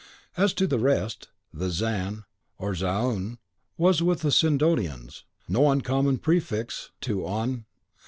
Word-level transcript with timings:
As 0.35 0.53
to 0.55 0.65
the 0.65 0.79
rest, 0.79 1.27
the 1.53 1.69
Zan, 1.69 2.23
or 2.57 2.73
Zaun, 2.73 3.37
was, 3.77 4.01
with 4.01 4.21
the 4.21 4.31
Sidonians, 4.31 5.25
no 5.47 5.69
uncommon 5.69 6.17
prefix 6.17 6.89
to 7.01 7.27
On. 7.27 7.65